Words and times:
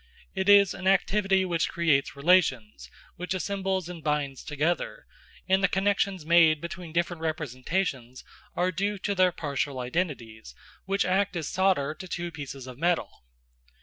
It 0.33 0.49
is 0.49 0.73
an 0.73 0.87
activity 0.87 1.45
which 1.45 1.69
creates 1.69 2.15
relations, 2.15 2.89
which 3.17 3.35
assembles 3.35 3.87
and 3.87 4.03
binds 4.03 4.43
together, 4.43 5.05
and 5.47 5.63
the 5.63 5.67
connections 5.67 6.25
made 6.25 6.59
between 6.59 6.91
different 6.91 7.21
representations 7.21 8.23
are 8.55 8.71
due 8.71 8.97
to 8.97 9.13
their 9.13 9.31
partial 9.31 9.77
identities, 9.77 10.55
which 10.85 11.05
act 11.05 11.35
as 11.35 11.49
solder 11.49 11.93
to 11.93 12.07
two 12.07 12.31
pieces 12.31 12.65
of 12.65 12.79
metal. 12.79 13.21